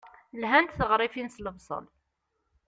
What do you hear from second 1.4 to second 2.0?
lebṣel.